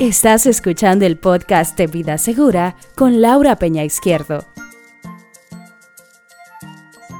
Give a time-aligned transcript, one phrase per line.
[0.00, 4.42] Estás escuchando el podcast de Vida Segura con Laura Peña Izquierdo.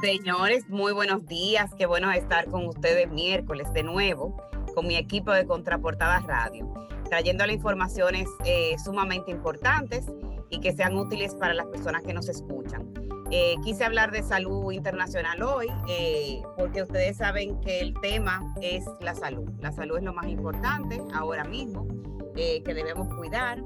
[0.01, 1.69] Señores, muy buenos días.
[1.77, 4.35] Qué bueno estar con ustedes miércoles de nuevo
[4.73, 6.73] con mi equipo de Contraportadas Radio,
[7.07, 10.07] trayéndole informaciones eh, sumamente importantes
[10.49, 12.91] y que sean útiles para las personas que nos escuchan.
[13.29, 18.83] Eh, quise hablar de salud internacional hoy eh, porque ustedes saben que el tema es
[19.01, 19.47] la salud.
[19.59, 21.85] La salud es lo más importante ahora mismo
[22.35, 23.63] eh, que debemos cuidar.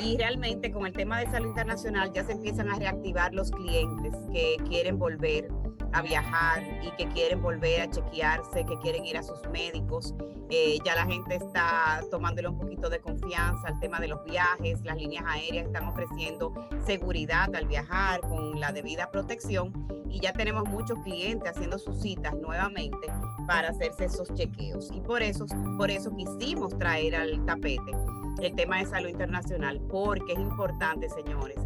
[0.00, 4.14] Y realmente con el tema de salud internacional ya se empiezan a reactivar los clientes
[4.32, 5.48] que quieren volver
[5.92, 10.14] a viajar y que quieren volver a chequearse, que quieren ir a sus médicos.
[10.50, 14.82] Eh, ya la gente está tomándole un poquito de confianza al tema de los viajes,
[14.84, 16.52] las líneas aéreas están ofreciendo
[16.86, 19.72] seguridad al viajar con la debida protección
[20.10, 23.08] y ya tenemos muchos clientes haciendo sus citas nuevamente
[23.46, 24.90] para hacerse esos chequeos.
[24.92, 27.92] Y por eso, por eso quisimos traer al tapete
[28.40, 31.58] el tema de salud internacional, porque es importante, señores,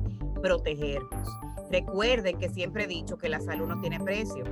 [0.42, 1.28] protegernos.
[1.72, 4.44] Recuerden que siempre he dicho que la salud no tiene precio.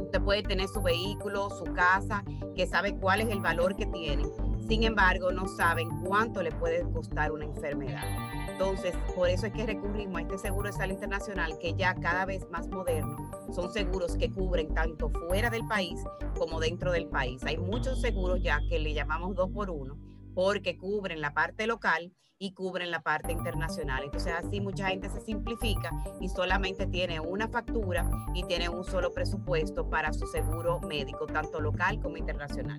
[0.00, 2.24] Usted puede tener su vehículo, su casa,
[2.56, 4.24] que sabe cuál es el valor que tiene.
[4.66, 8.02] Sin embargo, no saben cuánto le puede costar una enfermedad.
[8.50, 12.24] Entonces, por eso es que recurrimos a este seguro de salud internacional que ya cada
[12.24, 13.30] vez más moderno.
[13.52, 16.02] Son seguros que cubren tanto fuera del país
[16.36, 17.44] como dentro del país.
[17.44, 19.96] Hay muchos seguros ya que le llamamos dos por uno
[20.34, 24.02] porque cubren la parte local y cubren la parte internacional.
[24.02, 29.12] Entonces así mucha gente se simplifica y solamente tiene una factura y tiene un solo
[29.12, 32.78] presupuesto para su seguro médico, tanto local como internacional.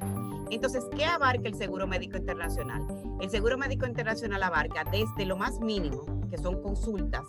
[0.50, 2.86] Entonces, ¿qué abarca el seguro médico internacional?
[3.22, 7.24] El seguro médico internacional abarca desde lo más mínimo, que son consultas,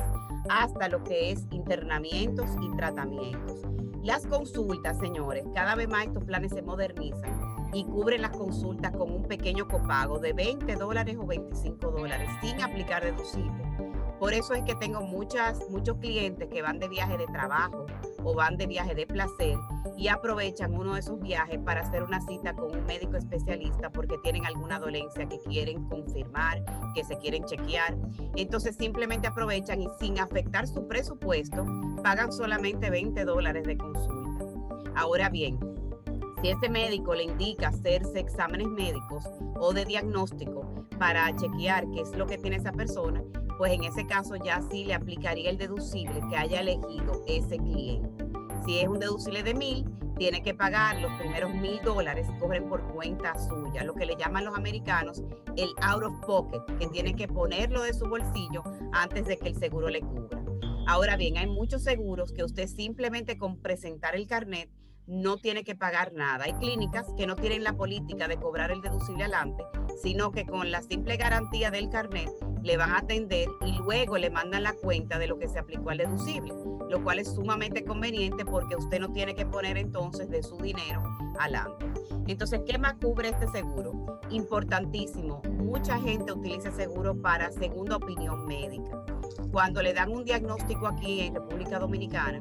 [0.48, 3.60] hasta lo que es internamientos y tratamientos.
[4.02, 9.10] Las consultas, señores, cada vez más estos planes se modernizan y cubren las consultas con
[9.10, 13.64] un pequeño copago de 20 dólares o 25 dólares sin aplicar deducible.
[14.22, 17.86] Por eso es que tengo muchas, muchos clientes que van de viaje de trabajo
[18.22, 19.56] o van de viaje de placer
[19.96, 24.16] y aprovechan uno de esos viajes para hacer una cita con un médico especialista porque
[24.22, 26.62] tienen alguna dolencia que quieren confirmar,
[26.94, 27.96] que se quieren chequear.
[28.36, 31.66] Entonces simplemente aprovechan y sin afectar su presupuesto
[32.04, 34.44] pagan solamente 20 dólares de consulta.
[34.94, 35.58] Ahora bien,
[36.42, 42.10] si ese médico le indica hacerse exámenes médicos o de diagnóstico para chequear qué es
[42.16, 43.22] lo que tiene esa persona,
[43.58, 48.26] pues en ese caso ya sí le aplicaría el deducible que haya elegido ese cliente.
[48.66, 49.88] Si es un deducible de mil,
[50.18, 54.44] tiene que pagar los primeros mil dólares, cobren por cuenta suya, lo que le llaman
[54.44, 55.22] los americanos
[55.56, 59.56] el out of pocket, que tiene que ponerlo de su bolsillo antes de que el
[59.56, 60.42] seguro le cubra.
[60.88, 64.68] Ahora bien, hay muchos seguros que usted simplemente con presentar el carnet
[65.06, 66.44] no tiene que pagar nada.
[66.44, 69.64] Hay clínicas que no tienen la política de cobrar el deducible adelante,
[70.02, 72.30] sino que con la simple garantía del carnet
[72.62, 75.90] le van a atender y luego le mandan la cuenta de lo que se aplicó
[75.90, 76.54] al deducible,
[76.88, 81.02] lo cual es sumamente conveniente porque usted no tiene que poner entonces de su dinero
[81.38, 81.86] adelante.
[82.28, 84.20] Entonces, ¿qué más cubre este seguro?
[84.30, 89.04] Importantísimo, mucha gente utiliza seguro para segunda opinión médica.
[89.50, 92.40] Cuando le dan un diagnóstico aquí en República Dominicana,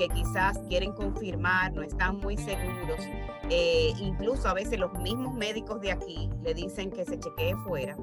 [0.00, 3.00] que quizás quieren confirmar, no están muy seguros.
[3.50, 7.98] Eh, incluso a veces los mismos médicos de aquí le dicen que se chequee fuera.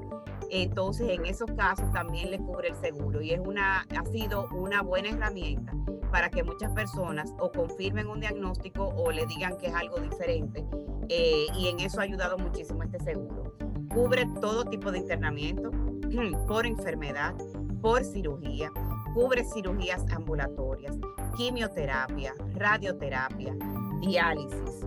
[0.48, 4.82] Entonces, en esos casos también le cubre el seguro y es una, ha sido una
[4.82, 5.72] buena herramienta
[6.12, 10.64] para que muchas personas o confirmen un diagnóstico o le digan que es algo diferente.
[11.08, 13.54] Eh, y en eso ha ayudado muchísimo este seguro.
[13.92, 15.72] Cubre todo tipo de internamiento
[16.46, 17.34] por enfermedad,
[17.82, 18.70] por cirugía,
[19.14, 20.96] cubre cirugías ambulatorias,
[21.38, 23.54] quimioterapia, radioterapia,
[24.00, 24.84] diálisis,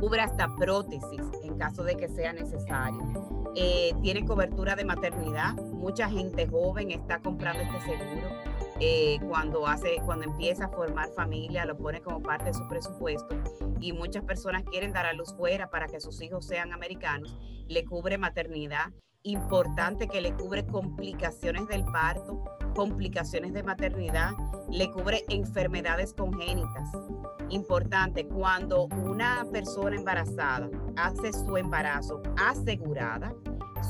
[0.00, 3.52] cubre hasta prótesis en caso de que sea necesario.
[3.54, 5.54] Eh, tiene cobertura de maternidad.
[5.54, 8.28] Mucha gente joven está comprando este seguro.
[8.80, 13.36] Eh, cuando hace, cuando empieza a formar familia, lo pone como parte de su presupuesto
[13.78, 17.84] y muchas personas quieren dar a luz fuera para que sus hijos sean americanos, le
[17.84, 18.90] cubre maternidad,
[19.24, 22.42] importante que le cubre complicaciones del parto,
[22.74, 24.32] complicaciones de maternidad,
[24.70, 26.90] le cubre enfermedades congénitas.
[27.50, 33.32] Importante, cuando una persona embarazada hace su embarazo asegurada,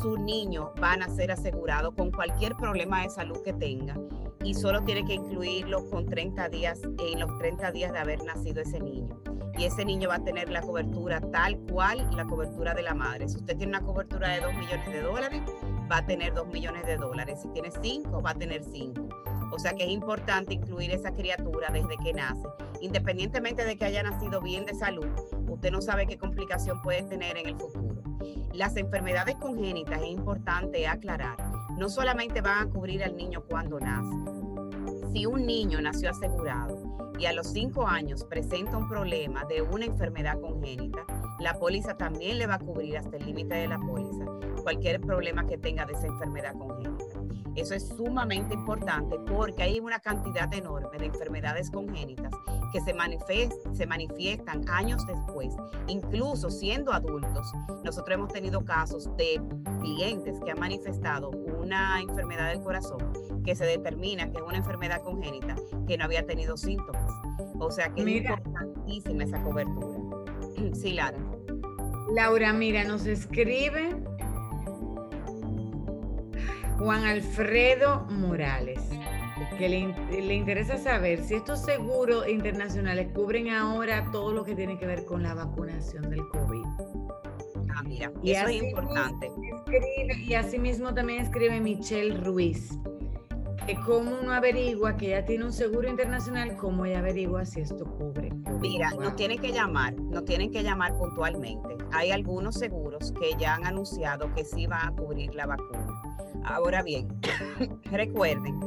[0.02, 3.96] su niño va a ser asegurado con cualquier problema de salud que tenga
[4.42, 8.62] y solo tiene que incluirlo con 30 días, en los 30 días de haber nacido
[8.62, 9.16] ese niño.
[9.58, 13.28] Y ese niño va a tener la cobertura tal cual la cobertura de la madre.
[13.28, 15.42] Si usted tiene una cobertura de 2 millones de dólares,
[15.90, 17.40] va a tener 2 millones de dólares.
[17.42, 19.08] Si tiene 5, va a tener 5.
[19.52, 22.48] O sea que es importante incluir esa criatura desde que nace.
[22.80, 25.06] Independientemente de que haya nacido bien de salud,
[25.48, 28.02] usted no sabe qué complicación puede tener en el futuro.
[28.54, 31.36] Las enfermedades congénitas es importante aclarar,
[31.76, 34.41] no solamente van a cubrir al niño cuando nace.
[35.12, 39.84] Si un niño nació asegurado y a los cinco años presenta un problema de una
[39.84, 41.04] enfermedad congénita,
[41.38, 44.24] la póliza también le va a cubrir hasta el límite de la póliza
[44.62, 47.04] cualquier problema que tenga de esa enfermedad congénita.
[47.54, 52.32] Eso es sumamente importante porque hay una cantidad enorme de enfermedades congénitas
[52.72, 52.94] que se,
[53.74, 55.54] se manifiestan años después,
[55.86, 57.52] incluso siendo adultos.
[57.84, 59.40] Nosotros hemos tenido casos de
[59.80, 63.12] clientes que han manifestado una enfermedad del corazón
[63.44, 65.56] que se determina que es una enfermedad congénita
[65.86, 67.12] que no había tenido síntomas.
[67.58, 69.98] O sea que es importantísima esa cobertura.
[70.74, 71.18] Sí, Lara.
[72.14, 74.01] Laura, mira, nos escribe
[76.82, 78.80] Juan Alfredo Morales,
[79.56, 84.86] que le, interesa saber si estos seguros internacionales cubren ahora todo lo que tiene que
[84.86, 86.64] ver con la vacunación del COVID.
[87.72, 89.30] Ah, mira, y eso es importante.
[90.26, 92.76] y asimismo también escribe Michelle Ruiz,
[93.64, 97.84] que cómo uno averigua que ya tiene un seguro internacional, cómo ella averigua si esto
[97.84, 98.32] cubre.
[98.60, 101.76] Mira, nos tienen que llamar, nos tienen que llamar puntualmente.
[101.92, 105.91] Hay algunos seguros que ya han anunciado que sí van a cubrir la vacuna.
[106.44, 107.08] Ahora bien,
[107.90, 108.58] recuerden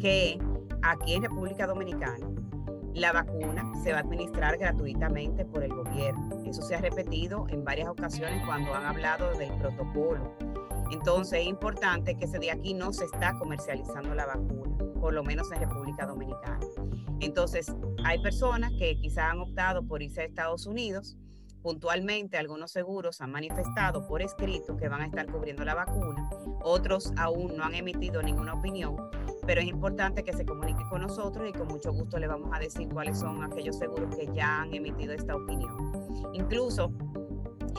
[0.00, 0.38] que
[0.82, 2.28] aquí en República Dominicana
[2.94, 6.42] la vacuna se va a administrar gratuitamente por el gobierno.
[6.46, 10.36] Eso se ha repetido en varias ocasiones cuando han hablado del protocolo.
[10.92, 15.50] Entonces es importante que de aquí no se está comercializando la vacuna, por lo menos
[15.50, 16.60] en República Dominicana.
[17.20, 21.16] Entonces hay personas que quizás han optado por irse a Estados Unidos
[21.64, 26.28] Puntualmente, algunos seguros han manifestado por escrito que van a estar cubriendo la vacuna,
[26.64, 28.96] otros aún no han emitido ninguna opinión,
[29.46, 32.58] pero es importante que se comunique con nosotros y con mucho gusto le vamos a
[32.58, 35.92] decir cuáles son aquellos seguros que ya han emitido esta opinión.
[36.32, 36.90] Incluso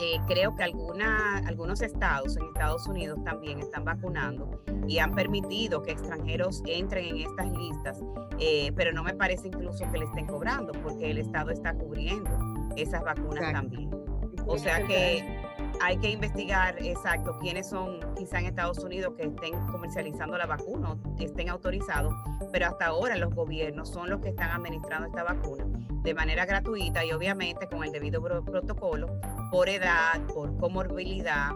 [0.00, 5.82] eh, creo que alguna, algunos estados en Estados Unidos también están vacunando y han permitido
[5.82, 8.00] que extranjeros entren en estas listas,
[8.38, 12.30] eh, pero no me parece incluso que le estén cobrando porque el estado está cubriendo
[12.76, 13.90] esas vacunas también.
[14.46, 15.35] O sea que
[15.80, 20.96] hay que investigar exacto quiénes son quizá en Estados Unidos que estén comercializando la vacuna,
[21.18, 22.14] estén autorizados,
[22.52, 25.64] pero hasta ahora los gobiernos son los que están administrando esta vacuna
[26.06, 29.08] de manera gratuita y obviamente con el debido protocolo
[29.50, 31.50] por edad, por comorbilidad,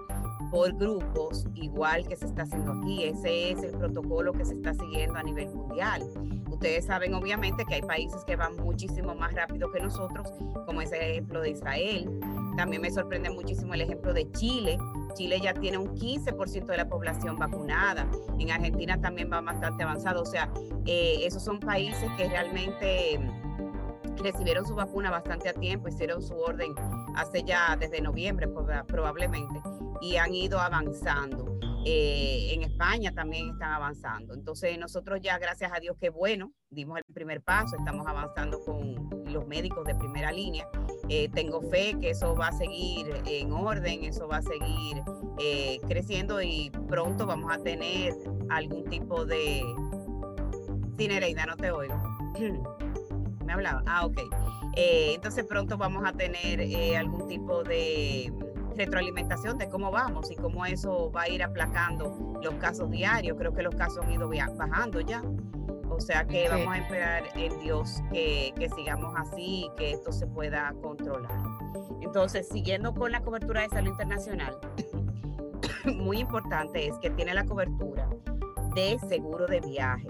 [0.50, 3.04] por grupos, igual que se está haciendo aquí.
[3.04, 6.02] Ese es el protocolo que se está siguiendo a nivel mundial.
[6.50, 10.32] Ustedes saben obviamente que hay países que van muchísimo más rápido que nosotros,
[10.66, 12.20] como es el ejemplo de Israel.
[12.60, 14.76] También me sorprende muchísimo el ejemplo de Chile.
[15.14, 18.06] Chile ya tiene un 15% de la población vacunada.
[18.38, 20.20] En Argentina también va bastante avanzado.
[20.20, 20.52] O sea,
[20.84, 23.18] eh, esos son países que realmente
[24.22, 26.74] recibieron su vacuna bastante a tiempo, hicieron su orden
[27.16, 28.46] hace ya desde noviembre
[28.86, 29.62] probablemente
[30.02, 31.49] y han ido avanzando.
[31.84, 34.34] Eh, en España también están avanzando.
[34.34, 39.08] Entonces nosotros ya, gracias a Dios, que bueno, dimos el primer paso, estamos avanzando con
[39.32, 40.68] los médicos de primera línea.
[41.08, 45.02] Eh, tengo fe que eso va a seguir en orden, eso va a seguir
[45.38, 48.14] eh, creciendo y pronto vamos a tener
[48.50, 49.62] algún tipo de...
[50.98, 51.94] Sí, Nereida, no te oigo.
[53.44, 53.82] Me hablaba.
[53.86, 54.18] Ah, ok.
[54.76, 56.60] entonces pronto vamos a tener
[56.96, 58.30] algún tipo de
[58.84, 63.36] retroalimentación de cómo vamos y cómo eso va a ir aplacando los casos diarios.
[63.36, 65.22] Creo que los casos han ido bajando ya.
[65.90, 70.12] O sea que vamos a esperar en Dios que, que sigamos así y que esto
[70.12, 71.38] se pueda controlar.
[72.00, 74.56] Entonces, siguiendo con la cobertura de salud internacional,
[75.96, 78.08] muy importante es que tiene la cobertura
[78.74, 80.08] de seguro de viaje.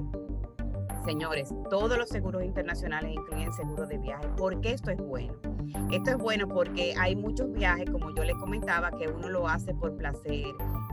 [1.04, 4.28] Señores, todos los seguros internacionales incluyen seguro de viaje.
[4.36, 5.34] ¿Por qué esto es bueno?
[5.90, 9.74] Esto es bueno porque hay muchos viajes, como yo le comentaba, que uno lo hace
[9.74, 10.46] por placer,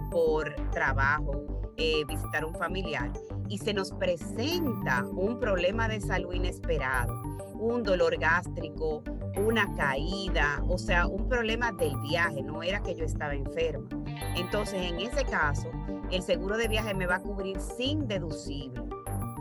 [0.09, 1.45] por trabajo,
[1.77, 3.11] eh, visitar un familiar
[3.49, 7.13] y se nos presenta un problema de salud inesperado,
[7.53, 9.03] un dolor gástrico,
[9.35, 13.87] una caída, o sea, un problema del viaje, no era que yo estaba enferma.
[14.35, 15.69] Entonces, en ese caso,
[16.11, 18.86] el seguro de viaje me va a cubrir sin deducible.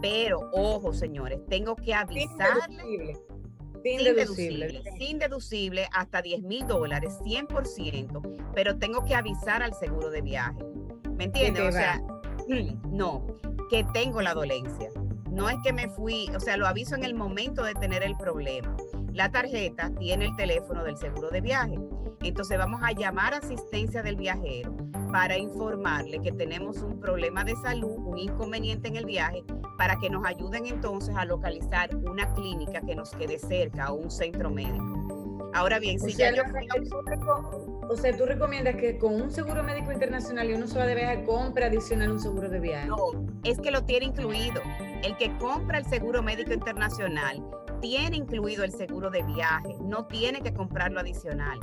[0.00, 3.18] Pero, ojo, señores, tengo que avisarle
[3.82, 4.82] sin, deducible.
[4.98, 10.58] Sin deducible hasta 10 mil dólares, 100%, pero tengo que avisar al seguro de viaje.
[11.16, 11.68] ¿Me entiendes?
[11.68, 12.02] O sea,
[12.90, 13.26] no,
[13.70, 14.90] que tengo la dolencia.
[15.30, 18.16] No es que me fui, o sea, lo aviso en el momento de tener el
[18.16, 18.74] problema.
[19.12, 21.78] La tarjeta tiene el teléfono del seguro de viaje.
[22.22, 24.74] Entonces vamos a llamar a asistencia del viajero
[25.10, 29.44] para informarle que tenemos un problema de salud, un inconveniente en el viaje,
[29.78, 34.10] para que nos ayuden entonces a localizar una clínica que nos quede cerca o un
[34.10, 35.50] centro médico.
[35.54, 36.42] Ahora bien, si ya yo...
[37.88, 41.66] O sea, tú recomiendas que con un seguro médico internacional y uno solo de compra
[41.66, 42.88] adicional un seguro de viaje.
[42.88, 42.96] No,
[43.44, 44.60] es que lo tiene incluido.
[45.04, 47.42] El que compra el seguro médico internacional
[47.88, 51.60] tiene incluido el seguro de viaje, no tiene que comprarlo adicional.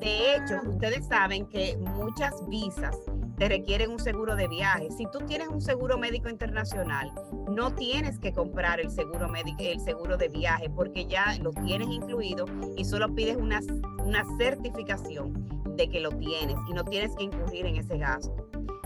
[0.00, 2.96] De hecho, ustedes saben que muchas visas
[3.36, 4.88] te requieren un seguro de viaje.
[4.96, 7.12] Si tú tienes un seguro médico internacional,
[7.50, 11.88] no tienes que comprar el seguro médico, el seguro de viaje, porque ya lo tienes
[11.88, 12.46] incluido
[12.78, 13.60] y solo pides una,
[13.98, 15.34] una certificación
[15.76, 18.34] de que lo tienes y no tienes que incurrir en ese gasto.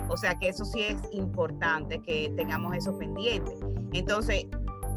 [0.09, 3.53] O sea que eso sí es importante que tengamos eso pendiente.
[3.93, 4.47] Entonces,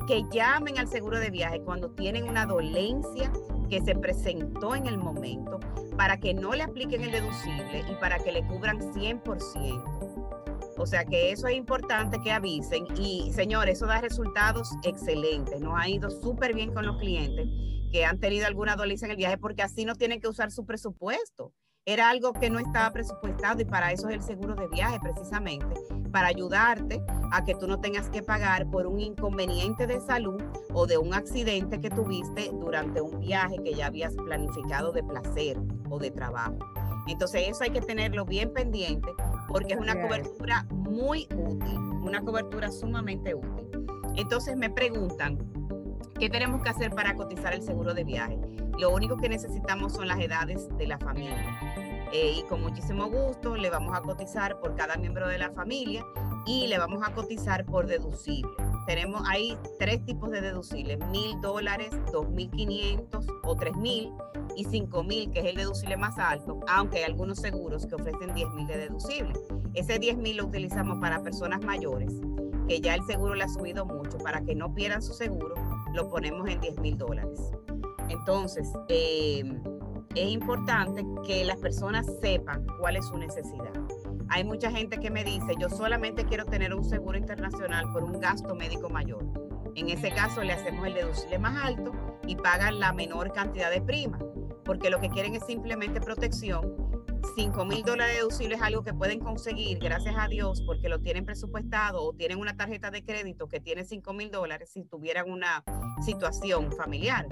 [0.07, 3.31] que llamen al seguro de viaje cuando tienen una dolencia
[3.69, 5.59] que se presentó en el momento
[5.97, 10.75] para que no le apliquen el deducible y para que le cubran 100%.
[10.77, 15.59] O sea que eso es importante que avisen y señores, eso da resultados excelentes.
[15.61, 17.47] Nos ha ido súper bien con los clientes
[17.91, 20.65] que han tenido alguna dolencia en el viaje porque así no tienen que usar su
[20.65, 21.53] presupuesto
[21.87, 25.75] era algo que no estaba presupuestado y para eso es el seguro de viaje precisamente,
[26.11, 26.99] para ayudarte
[27.31, 30.41] a que tú no tengas que pagar por un inconveniente de salud
[30.73, 35.59] o de un accidente que tuviste durante un viaje que ya habías planificado de placer
[35.89, 36.57] o de trabajo.
[37.07, 39.09] Entonces eso hay que tenerlo bien pendiente
[39.47, 43.85] porque es una cobertura muy útil, una cobertura sumamente útil.
[44.15, 45.37] Entonces me preguntan,
[46.19, 48.39] ¿qué tenemos que hacer para cotizar el seguro de viaje?
[48.77, 51.59] Lo único que necesitamos son las edades de la familia.
[52.11, 56.05] Eh, y con muchísimo gusto le vamos a cotizar por cada miembro de la familia
[56.45, 58.51] y le vamos a cotizar por deducible.
[58.85, 64.13] Tenemos ahí tres tipos de deducibles, mil dólares, dos mil quinientos o tres mil
[64.55, 68.33] y cinco mil, que es el deducible más alto, aunque hay algunos seguros que ofrecen
[68.35, 69.33] diez mil de deducible.
[69.73, 72.13] Ese diez mil lo utilizamos para personas mayores,
[72.67, 75.55] que ya el seguro le ha subido mucho, para que no pierdan su seguro,
[75.93, 77.51] lo ponemos en diez mil dólares.
[78.09, 79.43] Entonces, eh,
[80.15, 83.73] es importante que las personas sepan cuál es su necesidad.
[84.29, 88.19] Hay mucha gente que me dice, yo solamente quiero tener un seguro internacional por un
[88.19, 89.25] gasto médico mayor.
[89.75, 91.91] En ese caso le hacemos el deducible más alto
[92.25, 94.17] y pagan la menor cantidad de prima,
[94.63, 96.85] porque lo que quieren es simplemente protección.
[97.35, 101.25] 5 mil dólares deducibles es algo que pueden conseguir, gracias a Dios, porque lo tienen
[101.25, 105.63] presupuestado o tienen una tarjeta de crédito que tiene 5 mil dólares si tuvieran una
[106.05, 107.27] situación familiar.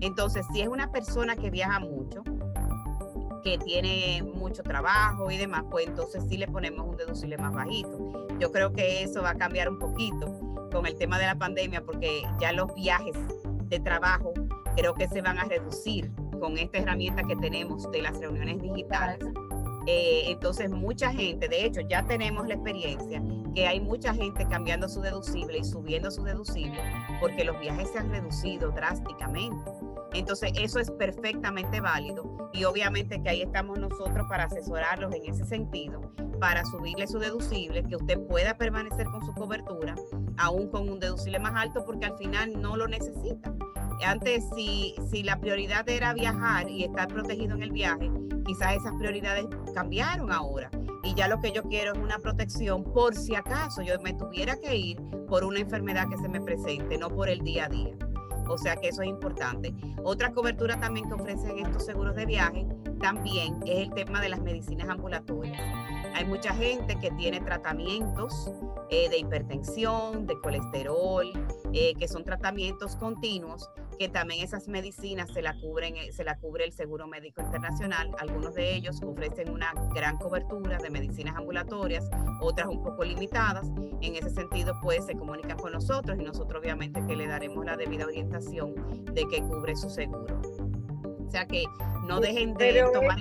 [0.00, 2.22] Entonces, si es una persona que viaja mucho,
[3.42, 8.28] que tiene mucho trabajo y demás, pues entonces sí le ponemos un deducible más bajito.
[8.38, 10.38] Yo creo que eso va a cambiar un poquito
[10.70, 13.16] con el tema de la pandemia porque ya los viajes
[13.64, 14.32] de trabajo
[14.76, 19.18] creo que se van a reducir con esta herramienta que tenemos de las reuniones digitales.
[19.86, 23.22] Eh, entonces mucha gente, de hecho ya tenemos la experiencia
[23.54, 26.80] que hay mucha gente cambiando su deducible y subiendo su deducible
[27.20, 29.70] porque los viajes se han reducido drásticamente.
[30.12, 35.44] Entonces, eso es perfectamente válido y obviamente que ahí estamos nosotros para asesorarlos en ese
[35.44, 36.00] sentido,
[36.40, 39.94] para subirle su deducible, que usted pueda permanecer con su cobertura,
[40.36, 43.54] aún con un deducible más alto, porque al final no lo necesita.
[44.04, 48.10] Antes, si, si la prioridad era viajar y estar protegido en el viaje,
[48.46, 50.70] quizás esas prioridades cambiaron ahora.
[51.02, 54.56] Y ya lo que yo quiero es una protección por si acaso yo me tuviera
[54.56, 57.94] que ir por una enfermedad que se me presente, no por el día a día.
[58.50, 59.72] O sea que eso es importante.
[60.02, 62.66] Otra cobertura también que ofrecen estos seguros de viaje
[63.00, 65.60] también es el tema de las medicinas ambulatorias.
[66.14, 68.50] Hay mucha gente que tiene tratamientos
[68.90, 71.32] eh, de hipertensión, de colesterol,
[71.72, 76.38] eh, que son tratamientos continuos que también esas medicinas se la cubren, eh, se la
[76.38, 78.10] cubre el Seguro Médico Internacional.
[78.18, 82.08] Algunos de ellos ofrecen una gran cobertura de medicinas ambulatorias,
[82.40, 83.68] otras un poco limitadas.
[84.00, 87.76] En ese sentido, pues se comunican con nosotros y nosotros obviamente que le daremos la
[87.76, 88.74] debida orientación
[89.12, 90.40] de que cubre su seguro.
[91.26, 91.64] O sea que
[92.06, 93.18] no dejen de tomar.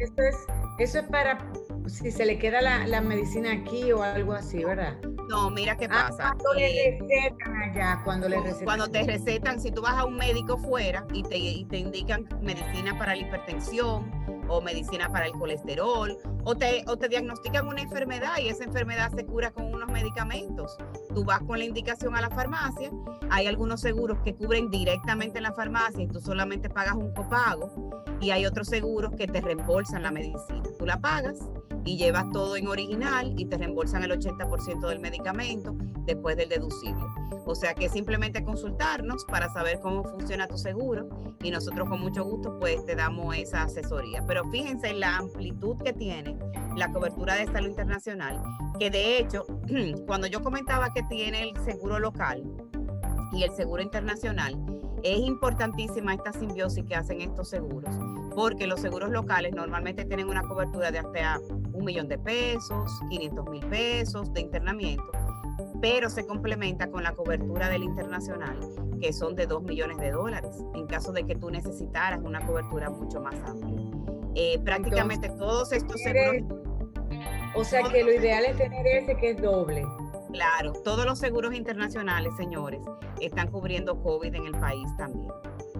[0.00, 0.36] eso, es,
[0.80, 1.38] eso es para
[1.86, 4.98] si se le queda la, la medicina aquí o algo así, ¿verdad?
[5.28, 6.36] No, mira qué ah, pasa.
[6.38, 8.64] cuando le recetan allá, cuando le recetan.
[8.64, 12.28] Cuando te recetan, si tú vas a un médico fuera y te, y te indican
[12.40, 14.10] medicina para la hipertensión
[14.48, 19.10] o medicina para el colesterol o te, o te diagnostican una enfermedad y esa enfermedad
[19.12, 20.76] se cura con unos medicamentos.
[21.14, 22.90] Tú vas con la indicación a la farmacia,
[23.30, 27.90] hay algunos seguros que cubren directamente en la farmacia y tú solamente pagas un copago
[28.20, 30.62] y hay otros seguros que te reembolsan la medicina.
[30.78, 31.38] Tú la pagas
[31.84, 37.04] y llevas todo en original y te reembolsan el 80% del medicamento después del deducible.
[37.44, 41.08] O sea que simplemente consultarnos para saber cómo funciona tu seguro
[41.42, 44.24] y nosotros con mucho gusto pues te damos esa asesoría.
[44.26, 46.36] Pero fíjense en la amplitud que tiene
[46.76, 48.42] la cobertura de salud internacional,
[48.78, 49.46] que de hecho
[50.06, 52.42] cuando yo comentaba que tiene el seguro local
[53.32, 54.56] y el seguro internacional,
[55.06, 57.94] Es importantísima esta simbiosis que hacen estos seguros,
[58.34, 61.38] porque los seguros locales normalmente tienen una cobertura de hasta
[61.72, 65.08] un millón de pesos, 500 mil pesos de internamiento,
[65.80, 68.58] pero se complementa con la cobertura del internacional,
[69.00, 72.90] que son de 2 millones de dólares, en caso de que tú necesitaras una cobertura
[72.90, 73.86] mucho más amplia.
[74.34, 76.52] Eh, prácticamente todos estos seguros...
[77.54, 79.86] O sea que lo ideal es tener ese que es doble.
[80.36, 82.82] Claro, todos los seguros internacionales, señores,
[83.22, 85.32] están cubriendo COVID en el país también.